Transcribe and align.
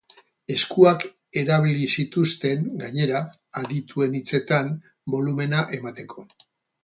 Eskuak 0.53 1.03
erabili 1.41 1.89
zituzten, 1.97 2.63
gainera, 2.79 3.21
adituen 3.63 4.17
hitzetan, 4.21 4.73
bolumena 5.17 5.61
emateko. 5.79 6.27